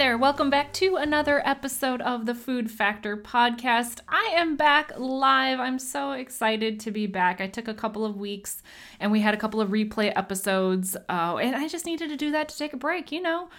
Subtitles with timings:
[0.00, 4.00] There, welcome back to another episode of the Food Factor podcast.
[4.08, 5.60] I am back live.
[5.60, 7.38] I'm so excited to be back.
[7.38, 8.62] I took a couple of weeks
[8.98, 12.30] and we had a couple of replay episodes, uh, and I just needed to do
[12.30, 13.50] that to take a break, you know.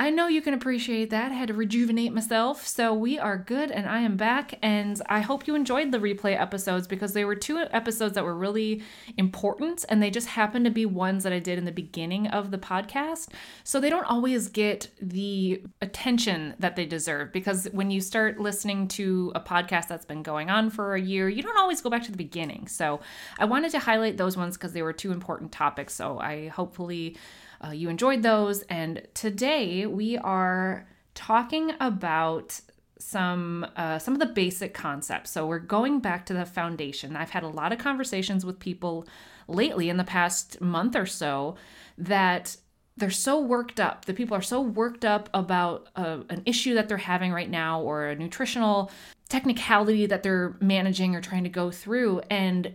[0.00, 1.30] I know you can appreciate that.
[1.30, 2.66] I had to rejuvenate myself.
[2.66, 4.58] So we are good and I am back.
[4.62, 8.34] And I hope you enjoyed the replay episodes because they were two episodes that were
[8.34, 8.82] really
[9.18, 12.50] important and they just happened to be ones that I did in the beginning of
[12.50, 13.28] the podcast.
[13.62, 18.88] So they don't always get the attention that they deserve because when you start listening
[18.88, 22.04] to a podcast that's been going on for a year, you don't always go back
[22.04, 22.68] to the beginning.
[22.68, 23.00] So
[23.38, 25.92] I wanted to highlight those ones because they were two important topics.
[25.92, 27.18] So I hopefully
[27.64, 28.62] uh, you enjoyed those.
[28.62, 32.60] And today we are talking about
[32.98, 35.30] some uh, some of the basic concepts.
[35.30, 37.16] So we're going back to the foundation.
[37.16, 39.06] I've had a lot of conversations with people
[39.48, 41.56] lately in the past month or so
[41.98, 42.56] that
[42.96, 44.04] they're so worked up.
[44.04, 47.80] The people are so worked up about uh, an issue that they're having right now
[47.80, 48.90] or a nutritional
[49.28, 52.20] technicality that they're managing or trying to go through.
[52.30, 52.74] And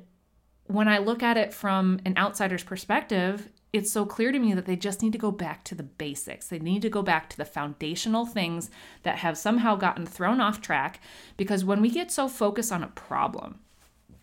[0.66, 4.66] when I look at it from an outsider's perspective, it's so clear to me that
[4.66, 6.48] they just need to go back to the basics.
[6.48, 8.70] They need to go back to the foundational things
[9.04, 11.02] that have somehow gotten thrown off track
[11.38, 13.60] because when we get so focused on a problem,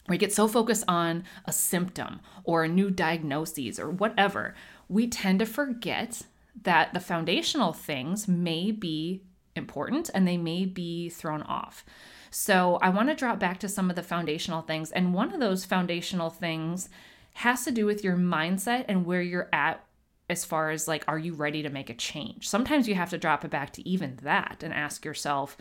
[0.08, 4.54] we get so focused on a symptom or a new diagnosis or whatever,
[4.88, 6.22] we tend to forget
[6.62, 9.22] that the foundational things may be
[9.54, 11.84] important and they may be thrown off.
[12.30, 14.90] So, I want to drop back to some of the foundational things.
[14.90, 16.88] And one of those foundational things
[17.34, 19.84] has to do with your mindset and where you're at
[20.28, 22.48] as far as like, are you ready to make a change?
[22.48, 25.56] Sometimes you have to drop it back to even that and ask yourself,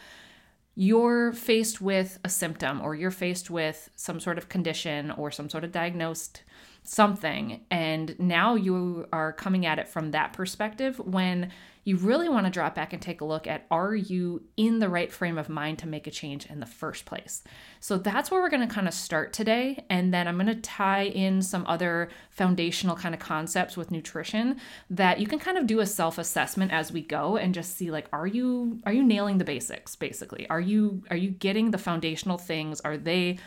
[0.76, 5.50] you're faced with a symptom or you're faced with some sort of condition or some
[5.50, 6.44] sort of diagnosed
[6.84, 11.52] something and now you are coming at it from that perspective when
[11.84, 14.90] you really want to drop back and take a look at are you in the
[14.90, 17.44] right frame of mind to make a change in the first place
[17.80, 20.56] so that's where we're going to kind of start today and then i'm going to
[20.56, 24.59] tie in some other foundational kind of concepts with nutrition
[24.90, 27.92] that you can kind of do a self assessment as we go and just see
[27.92, 31.78] like are you are you nailing the basics basically are you are you getting the
[31.78, 33.38] foundational things are they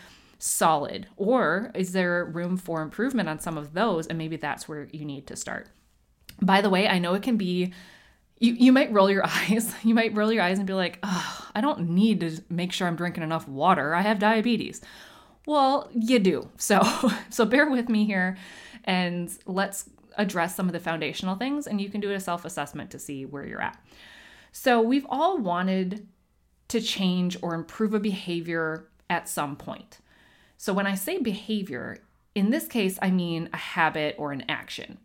[0.45, 1.07] solid?
[1.17, 4.07] Or is there room for improvement on some of those?
[4.07, 5.69] And maybe that's where you need to start.
[6.43, 7.73] By the way, I know it can be
[8.45, 9.75] you, you might roll your eyes.
[9.83, 12.87] You might roll your eyes and be like, oh, I don't need to make sure
[12.87, 13.95] I'm drinking enough water.
[13.95, 14.81] I have diabetes.
[15.47, 16.49] Well, you do.
[16.57, 16.83] So
[17.31, 18.37] so bear with me here
[18.85, 22.99] and let's address some of the foundational things and you can do a self-assessment to
[22.99, 23.79] see where you're at.
[24.53, 26.07] So we've all wanted
[26.69, 29.99] to change or improve a behavior at some point.
[30.57, 31.99] So when I say behavior,
[32.35, 34.99] in this case, I mean a habit or an action.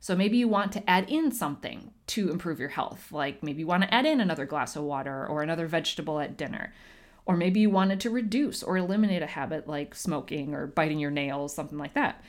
[0.00, 3.66] So maybe you want to add in something to improve your health, like maybe you
[3.66, 6.72] want to add in another glass of water or another vegetable at dinner.
[7.24, 11.10] Or maybe you wanted to reduce or eliminate a habit like smoking or biting your
[11.10, 12.22] nails, something like that.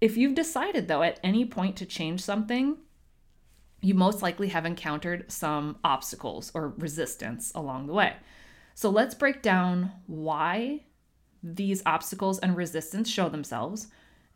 [0.00, 2.76] If you've decided, though, at any point to change something,
[3.80, 8.14] you most likely have encountered some obstacles or resistance along the way.
[8.74, 10.84] So let's break down why
[11.42, 13.86] these obstacles and resistance show themselves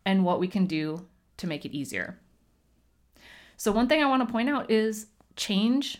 [0.05, 1.05] and what we can do
[1.37, 2.19] to make it easier.
[3.61, 5.05] So, one thing I want to point out is
[5.35, 5.99] change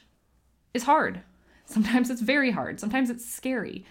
[0.73, 1.22] is hard.
[1.66, 3.85] Sometimes it's very hard, sometimes it's scary.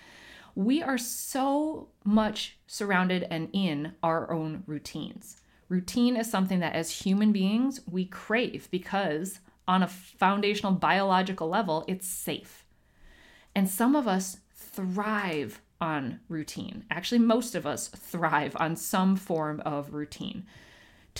[0.56, 5.40] We are so much surrounded and in our own routines.
[5.68, 9.38] Routine is something that as human beings we crave because,
[9.68, 12.64] on a foundational biological level, it's safe.
[13.54, 16.86] And some of us thrive on routine.
[16.90, 20.44] Actually, most of us thrive on some form of routine.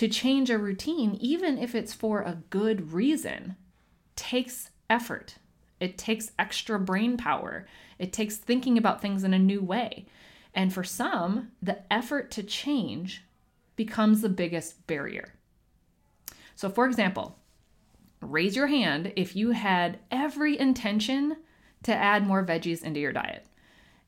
[0.01, 3.55] To change a routine, even if it's for a good reason,
[4.15, 5.35] takes effort.
[5.79, 7.67] It takes extra brain power.
[7.99, 10.07] It takes thinking about things in a new way.
[10.55, 13.25] And for some, the effort to change
[13.75, 15.35] becomes the biggest barrier.
[16.55, 17.37] So, for example,
[18.21, 21.37] raise your hand if you had every intention
[21.83, 23.45] to add more veggies into your diet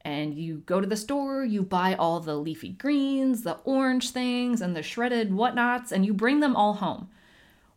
[0.05, 4.61] and you go to the store, you buy all the leafy greens, the orange things,
[4.61, 7.09] and the shredded whatnots, and you bring them all home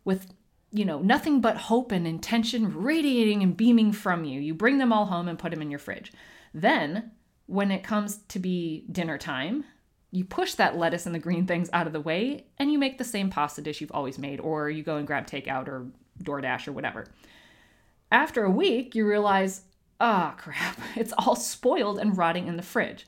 [0.03, 0.33] with,
[0.71, 4.41] you know, nothing but hope and intention radiating and beaming from you.
[4.41, 6.11] You bring them all home and put them in your fridge.
[6.53, 7.11] Then,
[7.45, 9.63] when it comes to be dinner time,
[10.11, 12.97] you push that lettuce and the green things out of the way and you make
[12.97, 15.87] the same pasta dish you've always made, or you go and grab takeout or
[16.23, 17.07] DoorDash or whatever.
[18.11, 19.63] After a week, you realize,
[19.99, 23.05] ah, oh, crap, it's all spoiled and rotting in the fridge.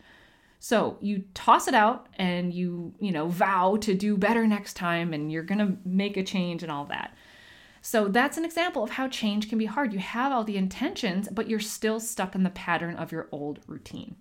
[0.59, 5.13] So you toss it out and you, you know, vow to do better next time
[5.13, 7.15] and you're going to make a change and all that.
[7.81, 9.93] So that's an example of how change can be hard.
[9.93, 13.59] You have all the intentions, but you're still stuck in the pattern of your old
[13.67, 14.17] routine.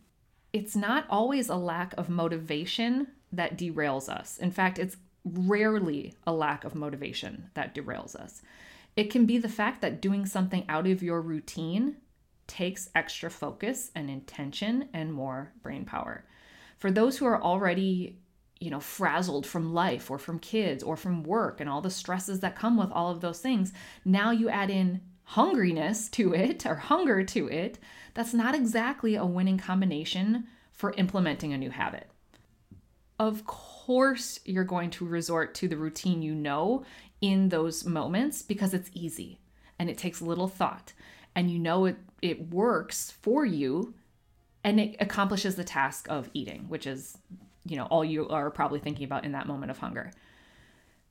[0.53, 4.39] It's not always a lack of motivation that derails us.
[4.39, 8.43] In fact, it's rarely a lack of motivation that derails us.
[8.97, 11.97] It can be the fact that doing something out of your routine
[12.49, 16.25] takes extra focus and intention and more brain power.
[16.79, 18.19] For those who are already,
[18.59, 22.41] you know, frazzled from life or from kids or from work and all the stresses
[22.41, 23.73] that come with all of those things,
[24.05, 25.01] now you add in
[25.33, 27.79] hungriness to it or hunger to it.
[28.15, 32.11] That's not exactly a winning combination for implementing a new habit.
[33.19, 36.85] Of course, you're going to resort to the routine you know
[37.21, 39.41] in those moments because it's easy
[39.79, 40.93] and it takes little thought
[41.39, 43.95] and you know it it works for you
[44.65, 47.17] and it accomplishes the task of eating, which is,
[47.65, 50.11] you know, all you are probably thinking about in that moment of hunger.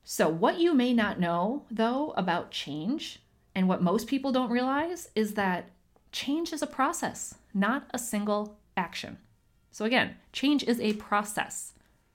[0.04, 3.22] So, what you may not know, though, about change,
[3.54, 5.70] and what most people don't realize, is that
[6.12, 9.16] change is a process, not a single action.
[9.70, 11.72] So, again, change is a process,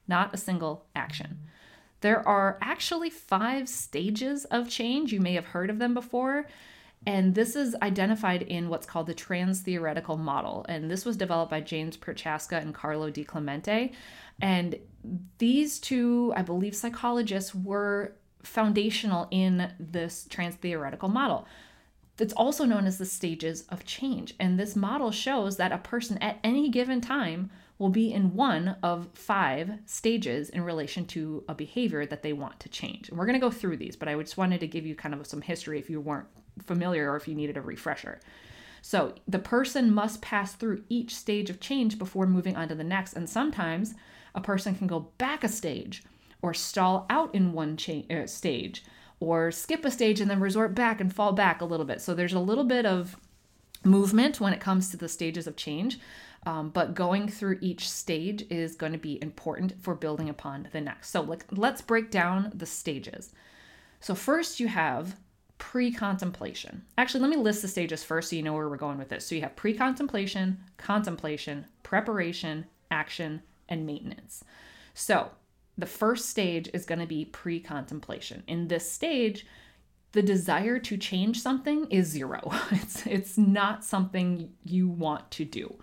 [0.07, 1.39] not a single action.
[2.01, 5.11] There are actually five stages of change.
[5.11, 6.45] You may have heard of them before.
[7.05, 10.65] And this is identified in what's called the trans theoretical model.
[10.69, 13.93] And this was developed by James Prochaska and Carlo DiClemente.
[14.41, 14.79] And
[15.37, 21.45] these two, I believe, psychologists were foundational in this trans theoretical model.
[22.19, 24.35] It's also known as the stages of change.
[24.39, 28.77] And this model shows that a person at any given time will be in one
[28.83, 33.09] of five stages in relation to a behavior that they want to change.
[33.09, 35.15] And we're going to go through these, but I just wanted to give you kind
[35.15, 36.27] of some history if you weren't
[36.61, 38.19] familiar or if you needed a refresher.
[38.81, 42.83] So the person must pass through each stage of change before moving on to the
[42.83, 43.13] next.
[43.13, 43.93] And sometimes
[44.35, 46.03] a person can go back a stage
[46.41, 48.83] or stall out in one cha- uh, stage
[49.21, 52.01] or skip a stage and then resort back and fall back a little bit.
[52.01, 53.15] So there's a little bit of
[53.85, 55.99] movement when it comes to the stages of change.
[56.45, 60.81] Um, but going through each stage is going to be important for building upon the
[60.81, 61.09] next.
[61.09, 63.31] So like, let's break down the stages.
[64.01, 65.15] So first you have
[65.57, 66.83] pre-contemplation.
[66.97, 69.25] Actually, let me list the stages first so you know where we're going with this.
[69.25, 74.43] So you have pre-contemplation, contemplation, preparation, action, and maintenance.
[74.93, 75.31] So
[75.77, 78.43] the first stage is going to be pre-contemplation.
[78.47, 79.45] In this stage,
[80.11, 82.51] the desire to change something is zero.
[82.71, 85.75] It's it's not something you want to do.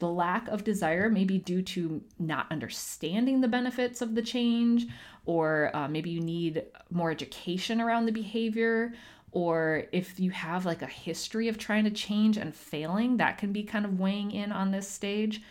[0.00, 4.86] The lack of desire may be due to not understanding the benefits of the change,
[5.24, 8.92] or uh, maybe you need more education around the behavior,
[9.30, 13.52] or if you have like a history of trying to change and failing, that can
[13.52, 15.42] be kind of weighing in on this stage.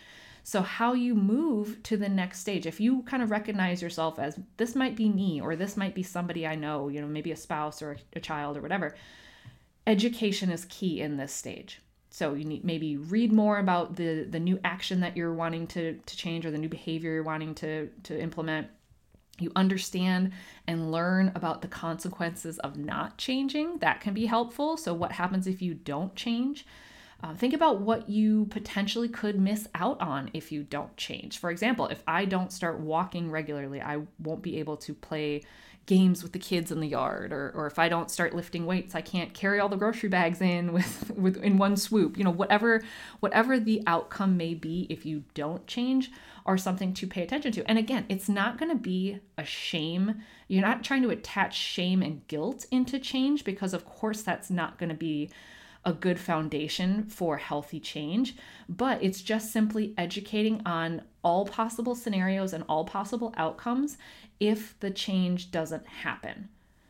[0.42, 4.38] So, how you move to the next stage, if you kind of recognize yourself as
[4.58, 7.36] this might be me, or this might be somebody I know, you know, maybe a
[7.36, 8.94] spouse or a child or whatever,
[9.86, 11.80] education is key in this stage.
[12.14, 15.94] So you need maybe read more about the the new action that you're wanting to
[15.94, 18.68] to change or the new behavior you're wanting to to implement.
[19.40, 20.30] You understand
[20.68, 23.78] and learn about the consequences of not changing.
[23.78, 24.76] That can be helpful.
[24.76, 26.64] So what happens if you don't change?
[27.20, 31.38] Uh, think about what you potentially could miss out on if you don't change.
[31.38, 35.42] For example, if I don't start walking regularly, I won't be able to play
[35.86, 38.94] games with the kids in the yard or, or if i don't start lifting weights
[38.94, 42.16] i can't carry all the grocery bags in with, with in one swoop.
[42.16, 42.82] You know whatever
[43.20, 46.10] whatever the outcome may be if you don't change
[46.46, 47.68] are something to pay attention to.
[47.68, 50.22] And again it's not going to be a shame.
[50.48, 54.78] You're not trying to attach shame and guilt into change because of course that's not
[54.78, 55.30] going to be
[55.84, 58.36] a good foundation for healthy change,
[58.68, 63.98] but it's just simply educating on all possible scenarios and all possible outcomes
[64.40, 66.48] if the change doesn't happen.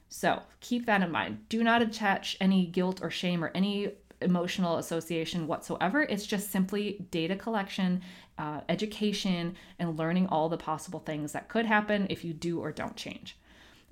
[0.09, 1.49] So keep that in mind.
[1.49, 6.03] Do not attach any guilt or shame or any emotional association whatsoever.
[6.03, 8.01] It's just simply data collection,
[8.39, 12.73] uh, education, and learning all the possible things that could happen if you do or
[12.73, 13.37] don't change.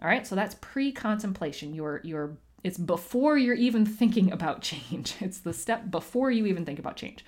[0.00, 1.74] All right, so that's pre-contemplation.
[1.74, 5.16] You're you're it's before you're even thinking about change.
[5.20, 7.24] It's the step before you even think about change.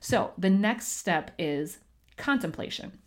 [0.00, 1.78] So the next step is
[2.16, 2.98] contemplation.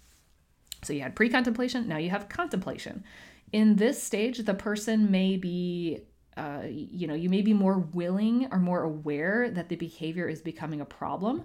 [0.84, 3.04] So you had pre contemplation, now you have contemplation.
[3.52, 6.00] In this stage, the person may be,
[6.36, 10.42] uh, you know, you may be more willing or more aware that the behavior is
[10.42, 11.44] becoming a problem,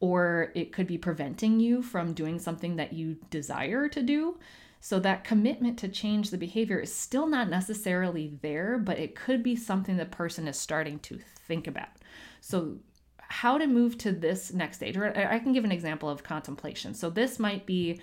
[0.00, 4.38] or it could be preventing you from doing something that you desire to do.
[4.80, 9.42] So that commitment to change the behavior is still not necessarily there, but it could
[9.42, 11.88] be something the person is starting to think about.
[12.40, 12.78] So
[13.18, 16.94] how to move to this next stage, or I can give an example of contemplation.
[16.94, 18.00] So this might be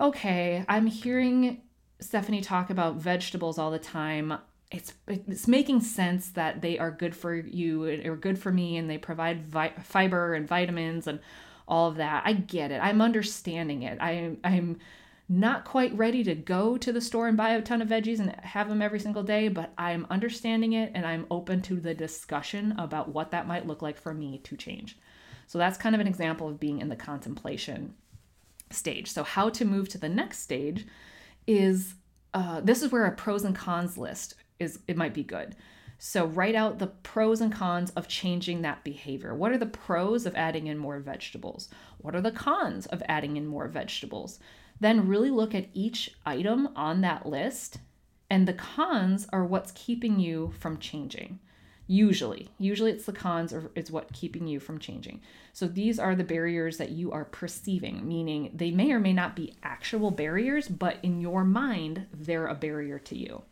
[0.00, 1.62] okay, I'm hearing
[2.00, 4.38] Stephanie talk about vegetables all the time.
[4.70, 8.90] It's it's making sense that they are good for you or good for me and
[8.90, 11.20] they provide vi- fiber and vitamins and
[11.68, 12.22] all of that.
[12.26, 12.80] I get it.
[12.82, 13.98] I'm understanding it.
[14.00, 14.78] I'm I'm
[15.28, 18.34] not quite ready to go to the store and buy a ton of veggies and
[18.42, 22.74] have them every single day, but I'm understanding it and I'm open to the discussion
[22.78, 24.96] about what that might look like for me to change.
[25.48, 27.94] So that's kind of an example of being in the contemplation
[28.70, 29.10] stage.
[29.10, 30.86] So, how to move to the next stage
[31.46, 31.94] is
[32.34, 35.56] uh, this is where a pros and cons list is it might be good.
[35.98, 39.34] So write out the pros and cons of changing that behavior.
[39.34, 41.68] What are the pros of adding in more vegetables?
[41.98, 44.38] What are the cons of adding in more vegetables?
[44.80, 47.78] Then really look at each item on that list,
[48.28, 51.38] and the cons are what's keeping you from changing.
[51.88, 55.20] Usually, usually it's the cons or it's what keeping you from changing.
[55.52, 59.36] So these are the barriers that you are perceiving, meaning they may or may not
[59.36, 63.42] be actual barriers, but in your mind, they're a barrier to you.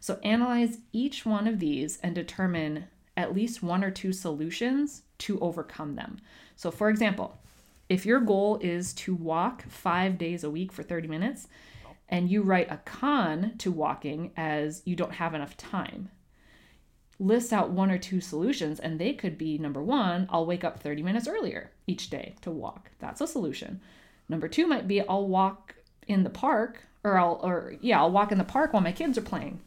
[0.00, 5.38] So analyze each one of these and determine at least one or two solutions to
[5.40, 6.18] overcome them.
[6.56, 7.38] So, for example,
[7.88, 11.48] if your goal is to walk five days a week for 30 minutes,
[12.08, 16.10] and you write a con to walking as you don't have enough time,
[17.18, 20.80] list out one or two solutions, and they could be number one, I'll wake up
[20.80, 22.90] 30 minutes earlier each day to walk.
[22.98, 23.80] That's a solution.
[24.28, 25.74] Number two might be I'll walk
[26.06, 29.18] in the park, or I'll, or yeah, I'll walk in the park while my kids
[29.18, 29.60] are playing.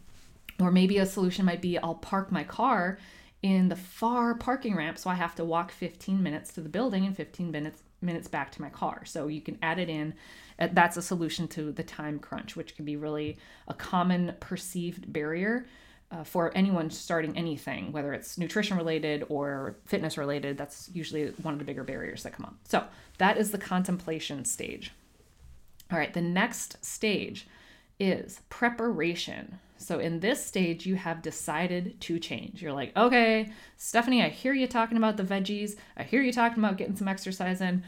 [0.60, 3.00] Or maybe a solution might be I'll park my car
[3.42, 7.08] in the far parking ramp so I have to walk 15 minutes to the building
[7.08, 9.04] and 15 minutes minutes back to my car.
[9.06, 10.14] So you can add it in.
[10.60, 15.12] Uh, that's a solution to the time crunch, which can be really a common perceived
[15.12, 15.66] barrier
[16.12, 20.58] uh, for anyone starting anything, whether it's nutrition related or fitness related.
[20.58, 22.56] That's usually one of the bigger barriers that come up.
[22.68, 22.84] So
[23.18, 24.92] that is the contemplation stage.
[25.92, 27.48] All right, the next stage
[28.00, 29.60] is preparation.
[29.82, 32.62] So in this stage, you have decided to change.
[32.62, 35.76] You're like, okay, Stephanie, I hear you talking about the veggies.
[35.98, 37.84] I hear you talking about getting some exercise in.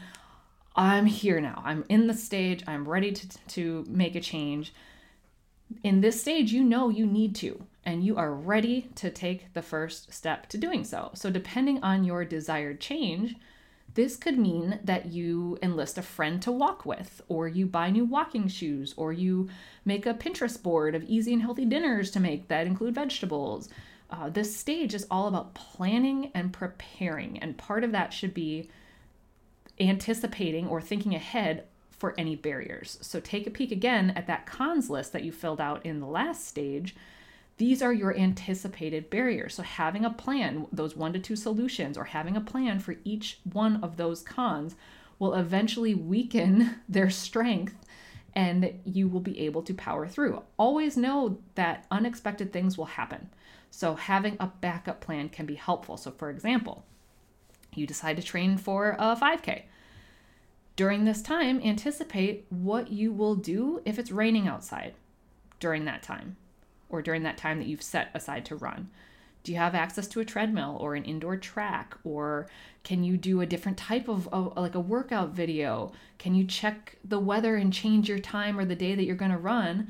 [0.76, 1.62] I'm here now.
[1.64, 2.64] I'm in the stage.
[2.66, 4.74] I'm ready to, to make a change.
[5.82, 9.62] In this stage, you know you need to, and you are ready to take the
[9.62, 11.10] first step to doing so.
[11.14, 13.36] So, depending on your desired change,
[13.94, 18.04] this could mean that you enlist a friend to walk with, or you buy new
[18.04, 19.48] walking shoes, or you
[19.84, 23.68] make a Pinterest board of easy and healthy dinners to make that include vegetables.
[24.10, 28.68] Uh, this stage is all about planning and preparing, and part of that should be
[29.80, 32.98] anticipating or thinking ahead for any barriers.
[33.00, 36.06] So take a peek again at that cons list that you filled out in the
[36.06, 36.94] last stage
[37.56, 39.54] these are your anticipated barriers.
[39.54, 43.38] So, having a plan, those one to two solutions, or having a plan for each
[43.44, 44.74] one of those cons
[45.18, 47.76] will eventually weaken their strength
[48.36, 50.42] and you will be able to power through.
[50.56, 53.30] Always know that unexpected things will happen.
[53.70, 55.96] So, having a backup plan can be helpful.
[55.96, 56.84] So, for example,
[57.74, 59.62] you decide to train for a 5K.
[60.74, 64.94] During this time, anticipate what you will do if it's raining outside
[65.60, 66.36] during that time
[66.94, 68.88] or during that time that you've set aside to run?
[69.42, 71.96] Do you have access to a treadmill or an indoor track?
[72.02, 72.48] Or
[72.82, 75.92] can you do a different type of, of like a workout video?
[76.18, 79.30] Can you check the weather and change your time or the day that you're going
[79.30, 79.88] to run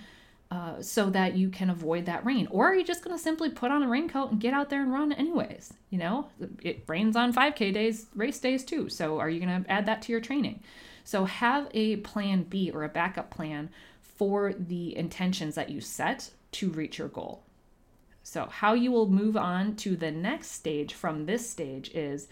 [0.51, 2.49] uh, so that you can avoid that rain?
[2.51, 4.83] Or are you just going to simply put on a raincoat and get out there
[4.83, 5.73] and run anyways?
[5.91, 6.29] You know,
[6.61, 8.89] it rains on 5K days, race days too.
[8.89, 10.65] So are you going to add that to your training?
[11.05, 13.71] So have a plan B or a backup plan
[14.01, 17.43] for the intentions that you set to reach your goal.
[18.23, 22.27] So, how you will move on to the next stage from this stage is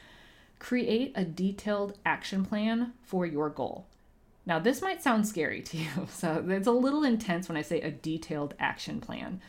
[0.58, 3.86] create a detailed action plan for your goal.
[4.46, 7.80] Now, this might sound scary to you, so it's a little intense when I say
[7.80, 9.40] a detailed action plan,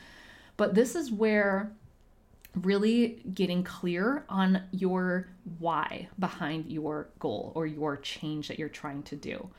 [0.58, 1.72] but this is where
[2.56, 5.28] really getting clear on your
[5.58, 9.50] why behind your goal or your change that you're trying to do.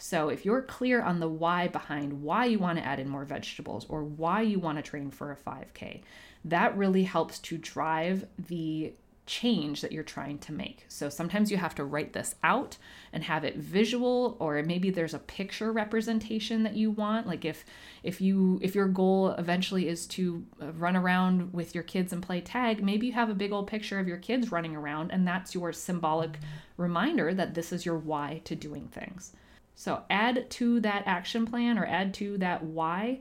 [0.00, 3.24] So if you're clear on the why behind why you want to add in more
[3.24, 6.00] vegetables or why you want to train for a 5K,
[6.46, 8.94] that really helps to drive the
[9.26, 10.86] change that you're trying to make.
[10.88, 12.78] So sometimes you have to write this out
[13.12, 17.64] and have it visual or maybe there's a picture representation that you want like if
[18.02, 22.40] if you if your goal eventually is to run around with your kids and play
[22.40, 25.54] tag, maybe you have a big old picture of your kids running around and that's
[25.54, 26.38] your symbolic
[26.76, 29.32] reminder that this is your why to doing things.
[29.80, 33.20] So add to that action plan or add to that why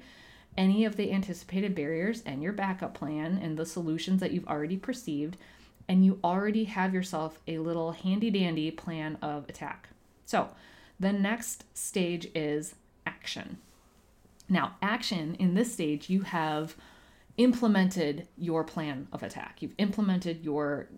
[0.57, 4.75] any of the anticipated barriers and your backup plan and the solutions that you've already
[4.75, 5.37] perceived
[5.87, 9.87] and you already have yourself a little handy dandy plan of attack.
[10.25, 10.49] So,
[10.99, 12.75] the next stage is
[13.07, 13.59] action.
[14.49, 16.75] Now, action in this stage, you have
[17.37, 19.61] implemented your plan of attack.
[19.61, 20.89] You've implemented your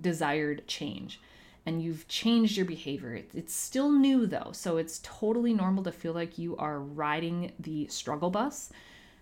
[0.00, 1.18] desired change
[1.66, 3.20] and you've changed your behavior.
[3.34, 7.88] It's still new though, so it's totally normal to feel like you are riding the
[7.88, 8.70] struggle bus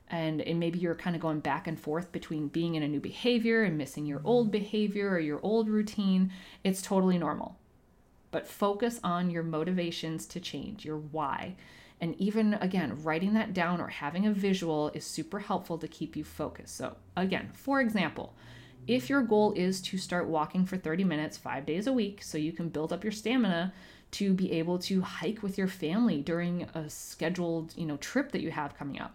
[0.08, 3.00] and, and maybe you're kind of going back and forth between being in a new
[3.00, 6.30] behavior and missing your old behavior or your old routine.
[6.62, 7.56] It's totally normal.
[8.30, 11.56] But focus on your motivations to change, your why.
[12.00, 16.16] And even again, writing that down or having a visual is super helpful to keep
[16.16, 16.76] you focused.
[16.76, 18.34] So, again, for example,
[18.86, 22.38] if your goal is to start walking for 30 minutes five days a week so
[22.38, 23.72] you can build up your stamina
[24.10, 28.42] to be able to hike with your family during a scheduled you know trip that
[28.42, 29.14] you have coming up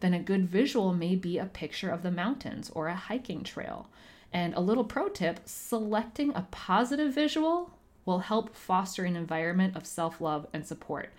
[0.00, 3.88] then a good visual may be a picture of the mountains or a hiking trail.
[4.32, 7.70] And a little pro tip selecting a positive visual
[8.04, 11.10] will help foster an environment of self love and support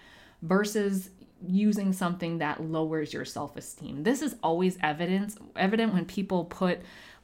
[0.42, 1.10] versus
[1.46, 4.04] using something that lowers your self esteem.
[4.04, 6.80] This is always evidence evident when people put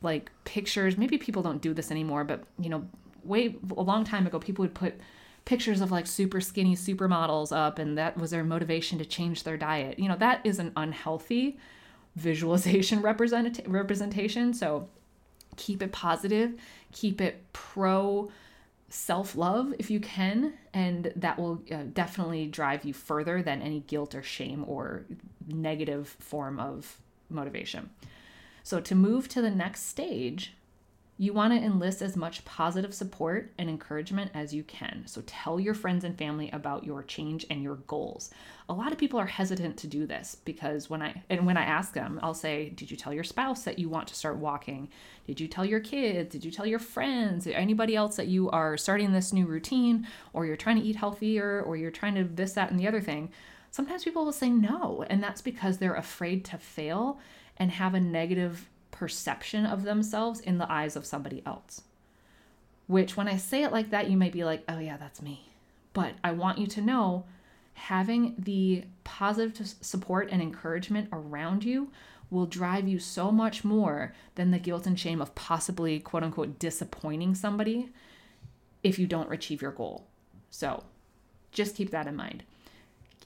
[0.06, 0.98] like pictures.
[0.98, 2.88] Maybe people don't do this anymore, but you know,
[3.24, 4.96] way a long time ago, people would put
[5.44, 9.58] pictures of like super skinny supermodels up and that was their motivation to change their
[9.58, 10.00] diet.
[10.00, 11.58] You know, that is an unhealthy
[12.16, 14.54] visualization represent- representation.
[14.54, 14.88] So
[15.56, 16.56] keep it positive,
[16.92, 18.32] keep it pro
[18.90, 23.82] self love if you can, and that will uh, definitely drive you further than any
[23.82, 25.06] guilt or shame or
[25.48, 27.90] negative form of motivation.
[28.66, 30.56] So, to move to the next stage,
[31.20, 35.04] you want to enlist as much positive support and encouragement as you can.
[35.06, 38.32] So tell your friends and family about your change and your goals.
[38.68, 41.64] A lot of people are hesitant to do this because when I and when I
[41.64, 44.90] ask them, I'll say, "Did you tell your spouse that you want to start walking?
[45.28, 46.32] Did you tell your kids?
[46.32, 47.46] Did you tell your friends?
[47.46, 51.62] Anybody else that you are starting this new routine or you're trying to eat healthier
[51.62, 53.30] or you're trying to this that and the other thing?"
[53.70, 57.20] Sometimes people will say no, and that's because they're afraid to fail
[57.58, 61.82] and have a negative perception of themselves in the eyes of somebody else.
[62.88, 65.48] Which, when I say it like that, you might be like, oh, yeah, that's me.
[65.94, 67.26] But I want you to know
[67.74, 71.92] having the positive support and encouragement around you
[72.30, 76.60] will drive you so much more than the guilt and shame of possibly, quote unquote,
[76.60, 77.90] disappointing somebody
[78.84, 80.06] if you don't achieve your goal.
[80.50, 80.84] So
[81.52, 82.44] just keep that in mind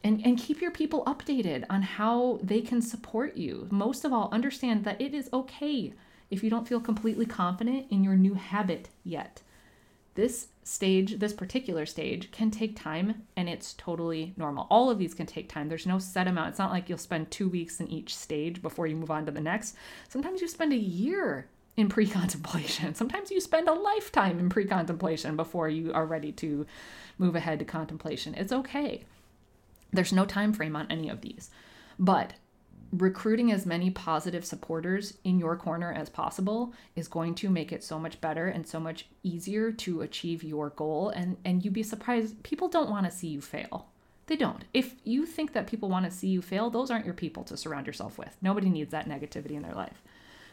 [0.03, 3.67] and, and keep your people updated on how they can support you.
[3.69, 5.93] Most of all, understand that it is okay
[6.29, 9.41] if you don't feel completely confident in your new habit yet.
[10.15, 14.67] This stage, this particular stage, can take time and it's totally normal.
[14.69, 15.69] All of these can take time.
[15.69, 16.49] There's no set amount.
[16.49, 19.31] It's not like you'll spend two weeks in each stage before you move on to
[19.31, 19.75] the next.
[20.07, 22.93] Sometimes you spend a year in pre contemplation.
[22.95, 26.65] Sometimes you spend a lifetime in pre contemplation before you are ready to
[27.17, 28.35] move ahead to contemplation.
[28.35, 29.05] It's okay.
[29.91, 31.49] There's no time frame on any of these.
[31.97, 32.33] But
[32.91, 37.83] recruiting as many positive supporters in your corner as possible is going to make it
[37.83, 41.09] so much better and so much easier to achieve your goal.
[41.09, 43.87] And and you'd be surprised people don't want to see you fail.
[44.27, 44.63] They don't.
[44.73, 47.57] If you think that people want to see you fail those aren't your people to
[47.57, 48.35] surround yourself with.
[48.41, 50.01] Nobody needs that negativity in their life.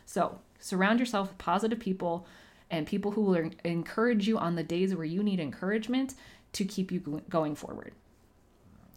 [0.04, 2.26] So surround yourself with positive people
[2.70, 6.14] and people who will encourage you on the days where you need encouragement
[6.52, 7.92] to keep you going forward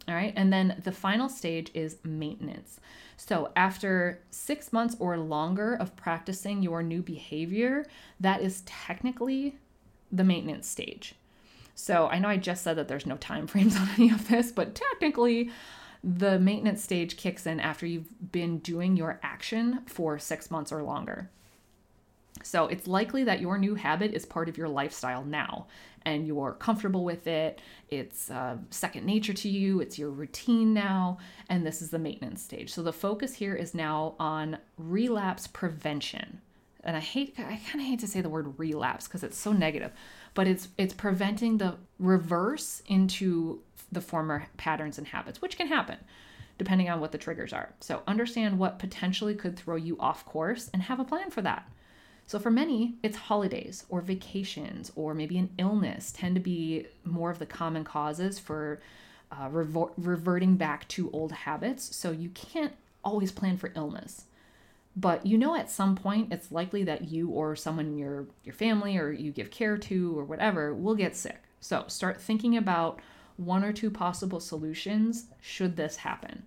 [0.08, 0.34] all right.
[0.36, 2.80] And then the final stage is maintenance.
[3.18, 7.86] So, after six months or longer of practicing your new behavior,
[8.20, 9.58] that is technically
[10.12, 11.16] the maintenance stage.
[11.76, 14.52] So, I know I just said that there's no time frames on any of this,
[14.52, 15.52] but technically,
[16.04, 20.82] the maintenance stage kicks in after you've been doing your action for six months or
[20.82, 21.30] longer.
[22.44, 25.68] So it's likely that your new habit is part of your lifestyle now
[26.04, 27.62] and you're comfortable with it.
[27.90, 31.18] It's uh, second nature to you, it's your routine now,
[31.50, 32.72] and this is the maintenance stage.
[32.72, 36.42] So the focus here is now on relapse prevention.
[36.84, 39.52] And I hate I kind of hate to say the word relapse because it's so
[39.52, 39.92] negative,
[40.34, 45.98] but it's it's preventing the reverse into the former patterns and habits, which can happen
[46.58, 47.74] depending on what the triggers are.
[47.80, 51.68] So understand what potentially could throw you off course and have a plan for that.
[52.30, 57.32] So, for many, it's holidays or vacations or maybe an illness tend to be more
[57.32, 58.82] of the common causes for
[59.32, 61.96] uh, rever- reverting back to old habits.
[61.96, 64.26] So, you can't always plan for illness.
[64.96, 68.54] But you know, at some point, it's likely that you or someone in your, your
[68.54, 71.42] family or you give care to or whatever will get sick.
[71.62, 73.00] So, start thinking about
[73.38, 76.44] one or two possible solutions should this happen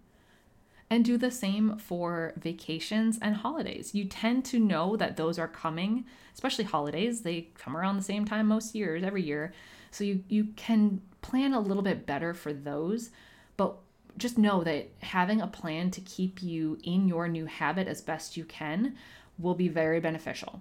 [0.93, 3.95] and do the same for vacations and holidays.
[3.95, 7.23] You tend to know that those are coming, especially holidays.
[7.23, 9.55] They come around the same time most years, every year.
[9.91, 13.09] So you you can plan a little bit better for those,
[13.57, 13.77] but
[14.19, 18.37] just know that having a plan to keep you in your new habit as best
[18.37, 18.95] you can
[19.39, 20.61] will be very beneficial.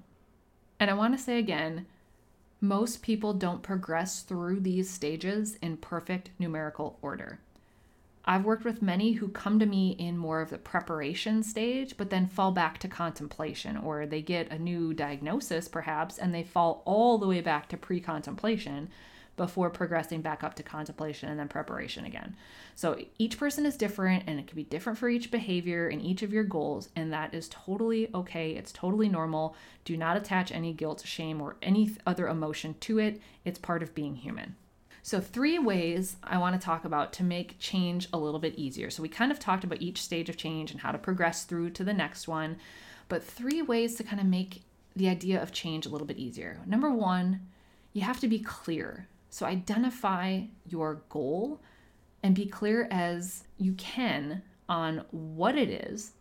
[0.80, 1.88] And I want to say again,
[2.62, 7.41] most people don't progress through these stages in perfect numerical order.
[8.32, 12.10] I've worked with many who come to me in more of the preparation stage, but
[12.10, 16.82] then fall back to contemplation, or they get a new diagnosis perhaps, and they fall
[16.86, 18.88] all the way back to pre contemplation
[19.36, 22.38] before progressing back up to contemplation and then preparation again.
[22.74, 26.24] So each person is different and it can be different for each behavior and each
[26.24, 28.52] of your goals, and that is totally okay.
[28.52, 29.58] It's totally normal.
[29.84, 33.20] Do not attach any guilt, shame, or any other emotion to it.
[33.44, 34.56] It's part of being human.
[35.04, 38.92] So, three ways I want to talk about to make change a little bit easier.
[38.92, 41.72] So, we kind of talked about each stage of change and how to progress through
[41.72, 42.58] to the next one,
[43.10, 44.62] but three ways to kind of make
[44.96, 46.60] the idea of change a little bit easier.
[46.68, 47.48] Number one,
[47.94, 49.08] you have to be clear.
[49.32, 51.62] So, identify your goal
[52.22, 56.12] and be clear as you can on what it is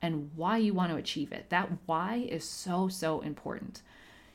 [0.00, 1.50] and why you want to achieve it.
[1.50, 3.82] That why is so, so important.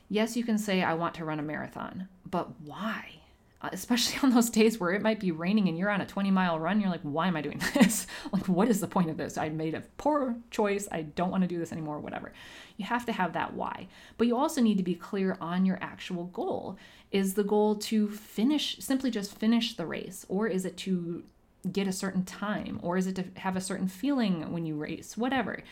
[0.08, 3.20] Yes, you can say, I want to run a marathon, but why?
[3.60, 6.30] Uh, especially on those days where it might be raining and you're on a 20
[6.30, 8.06] mile run you're like why am i doing this?
[8.32, 9.36] Like what is the point of this?
[9.36, 10.86] I made a poor choice.
[10.92, 12.32] I don't want to do this anymore whatever.
[12.76, 13.88] You have to have that why.
[14.16, 16.78] But you also need to be clear on your actual goal.
[17.10, 21.24] Is the goal to finish simply just finish the race or is it to
[21.72, 25.16] get a certain time or is it to have a certain feeling when you race
[25.16, 25.62] whatever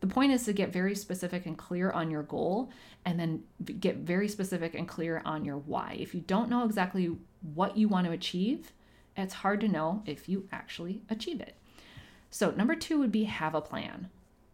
[0.00, 2.70] the point is to get very specific and clear on your goal
[3.04, 3.42] and then
[3.80, 5.96] get very specific and clear on your why.
[5.98, 7.16] If you don't know exactly
[7.54, 8.72] what you want to achieve,
[9.16, 11.56] it's hard to know if you actually achieve it.
[12.30, 14.10] So, number two would be have a plan.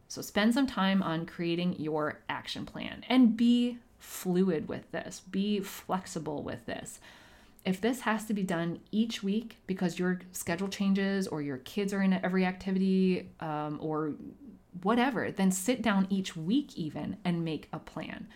[0.08, 5.60] So, spend some time on creating your action plan and be fluid with this, be
[5.60, 7.00] flexible with this.
[7.64, 11.94] If this has to be done each week because your schedule changes or your kids
[11.94, 14.12] are in every activity um, or
[14.82, 18.26] whatever, then sit down each week even and make a plan.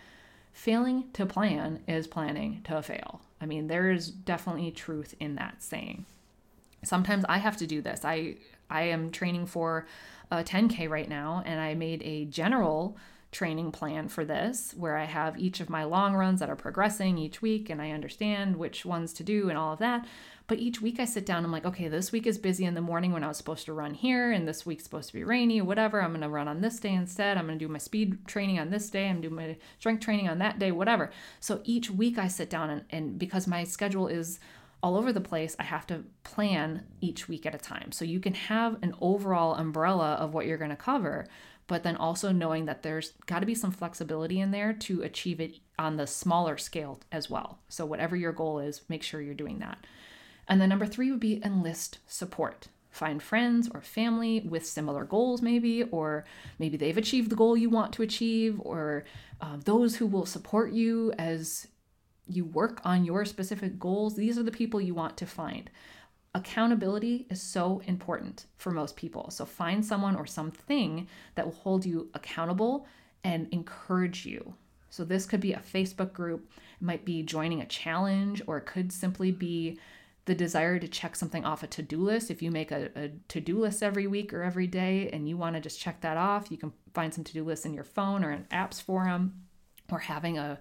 [0.53, 3.21] Failing to plan is planning to fail.
[3.39, 6.05] I mean, there is definitely truth in that saying.
[6.83, 8.03] Sometimes I have to do this.
[8.03, 8.35] I
[8.69, 9.87] I am training for
[10.31, 12.97] a 10K right now and I made a general
[13.31, 17.17] training plan for this where I have each of my long runs that are progressing
[17.17, 20.07] each week and I understand which ones to do and all of that.
[20.47, 22.81] But each week I sit down, I'm like, okay, this week is busy in the
[22.81, 25.61] morning when I was supposed to run here, and this week's supposed to be rainy
[25.61, 26.01] whatever.
[26.01, 27.37] I'm to run on this day instead.
[27.37, 29.07] I'm to do my speed training on this day.
[29.07, 31.11] I'm doing my strength training on that day, whatever.
[31.39, 34.39] So each week I sit down, and, and because my schedule is
[34.81, 37.91] all over the place, I have to plan each week at a time.
[37.91, 41.27] So you can have an overall umbrella of what you're going to cover,
[41.69, 45.39] but then also knowing that there's got to be some flexibility in there to achieve
[45.39, 47.59] it on the smaller scale as well.
[47.69, 49.85] So, whatever your goal is, make sure you're doing that.
[50.47, 52.69] And then number three would be enlist support.
[52.89, 56.25] Find friends or family with similar goals, maybe, or
[56.57, 59.05] maybe they've achieved the goal you want to achieve, or
[59.39, 61.67] uh, those who will support you as
[62.25, 64.15] you work on your specific goals.
[64.15, 65.69] These are the people you want to find.
[66.35, 69.31] Accountability is so important for most people.
[69.31, 72.85] So find someone or something that will hold you accountable
[73.23, 74.53] and encourage you.
[74.91, 78.65] So this could be a Facebook group, it might be joining a challenge, or it
[78.65, 79.79] could simply be
[80.25, 82.29] the desire to check something off a to do list.
[82.29, 85.37] If you make a, a to do list every week or every day and you
[85.37, 87.83] want to just check that off, you can find some to do lists in your
[87.83, 89.47] phone or in apps for them,
[89.91, 90.59] or having a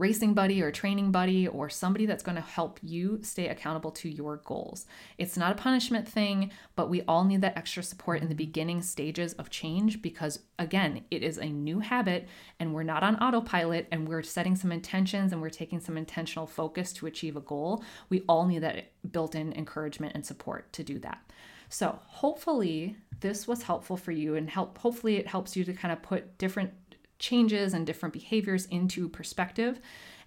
[0.00, 4.08] racing buddy or training buddy or somebody that's going to help you stay accountable to
[4.08, 4.86] your goals.
[5.18, 8.80] It's not a punishment thing, but we all need that extra support in the beginning
[8.80, 12.26] stages of change because, again, it is a new habit
[12.58, 16.46] and we're not on autopilot and we're setting some intentions and we're taking some intentional
[16.46, 17.84] focus to achieve a goal.
[18.08, 21.20] We all need that built in encouragement and support to do that.
[21.68, 25.92] So, hopefully, this was helpful for you and help hopefully it helps you to kind
[25.92, 26.72] of put different
[27.20, 29.80] changes and different behaviors into perspective.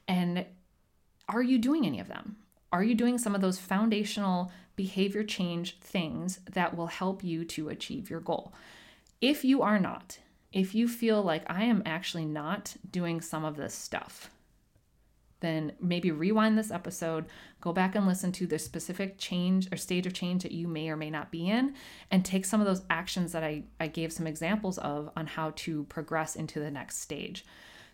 [0.07, 0.45] And
[1.27, 2.37] are you doing any of them?
[2.71, 7.67] Are you doing some of those foundational behavior change things that will help you to
[7.69, 8.53] achieve your goal?
[9.19, 10.19] If you are not,
[10.51, 14.29] if you feel like I am actually not doing some of this stuff,
[15.43, 17.25] then maybe rewind this episode,
[17.61, 20.89] go back and listen to the specific change or stage of change that you may
[20.89, 21.75] or may not be in,
[22.09, 25.51] and take some of those actions that I, I gave some examples of on how
[25.57, 27.45] to progress into the next stage.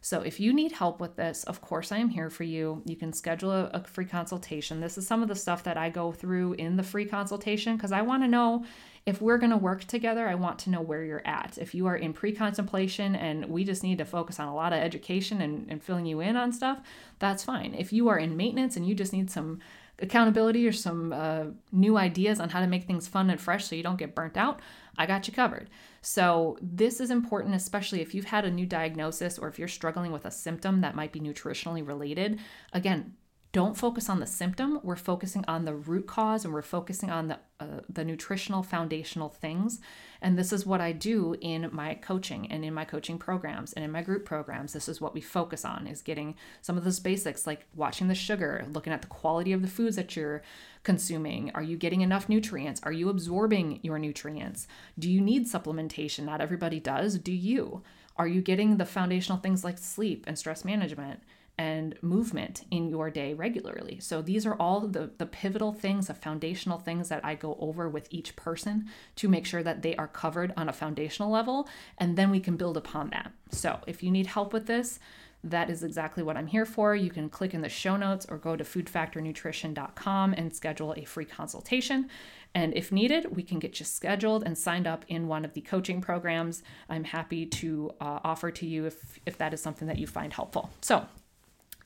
[0.02, 2.82] So, if you need help with this, of course, I am here for you.
[2.86, 4.80] You can schedule a, a free consultation.
[4.80, 7.92] This is some of the stuff that I go through in the free consultation because
[7.92, 8.66] I want to know
[9.06, 11.58] if we're going to work together, I want to know where you're at.
[11.58, 14.72] If you are in pre contemplation and we just need to focus on a lot
[14.72, 16.80] of education and, and filling you in on stuff,
[17.20, 17.74] that's fine.
[17.74, 19.60] If you are in maintenance and you just need some
[20.02, 23.76] accountability or some uh, new ideas on how to make things fun and fresh so
[23.76, 24.60] you don't get burnt out,
[25.00, 25.70] I got you covered.
[26.02, 30.12] So, this is important, especially if you've had a new diagnosis or if you're struggling
[30.12, 32.40] with a symptom that might be nutritionally related.
[32.74, 33.16] Again,
[33.52, 34.80] don't focus on the symptom.
[34.84, 39.28] We're focusing on the root cause and we're focusing on the uh, the nutritional foundational
[39.28, 39.82] things.
[40.22, 43.84] And this is what I do in my coaching and in my coaching programs and
[43.84, 44.72] in my group programs.
[44.72, 48.16] This is what we focus on is getting some of those basics like watching the
[48.16, 50.42] sugar, looking at the quality of the foods that you're
[50.84, 51.52] consuming.
[51.54, 52.82] Are you getting enough nutrients?
[52.84, 54.68] Are you absorbing your nutrients?
[54.98, 56.24] Do you need supplementation?
[56.24, 57.18] Not everybody does.
[57.18, 57.84] Do you?
[58.20, 61.22] Are you getting the foundational things like sleep and stress management?
[61.58, 64.00] and movement in your day regularly.
[64.00, 67.90] So these are all the, the pivotal things, the foundational things that I go over
[67.90, 72.18] with each person to make sure that they are covered on a foundational level, and
[72.18, 73.34] then we can build upon that.
[73.52, 75.00] So if you need help with this,
[75.44, 76.96] that is exactly what I'm here for.
[76.96, 81.26] You can click in the show notes or go to foodfactornutrition.com and schedule a free
[81.26, 82.10] consultation.
[82.56, 85.62] And if needed, we can get you scheduled and signed up in one of the
[85.62, 86.64] coaching programs.
[86.90, 90.34] I'm happy to uh, offer to you if, if that is something that you find
[90.34, 90.72] helpful.
[90.82, 91.06] So,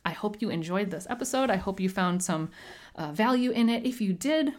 [0.05, 1.49] I hope you enjoyed this episode.
[1.49, 2.49] I hope you found some
[2.95, 3.85] uh, value in it.
[3.85, 4.53] If you did,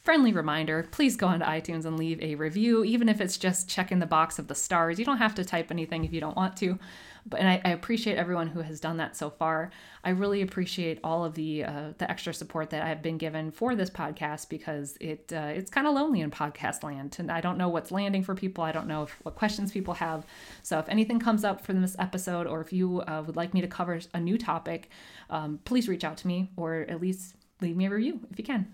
[0.00, 3.98] friendly reminder please go onto iTunes and leave a review, even if it's just checking
[4.00, 4.98] the box of the stars.
[4.98, 6.78] You don't have to type anything if you don't want to.
[7.26, 9.70] But and I, I appreciate everyone who has done that so far.
[10.04, 13.74] I really appreciate all of the uh, the extra support that I've been given for
[13.74, 17.58] this podcast because it uh, it's kind of lonely in podcast land, and I don't
[17.58, 18.64] know what's landing for people.
[18.64, 20.24] I don't know if, what questions people have.
[20.62, 23.60] So if anything comes up from this episode, or if you uh, would like me
[23.60, 24.90] to cover a new topic,
[25.28, 28.44] um, please reach out to me, or at least leave me a review if you
[28.44, 28.72] can.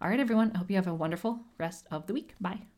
[0.00, 2.34] All right, everyone, I hope you have a wonderful rest of the week.
[2.40, 2.77] Bye.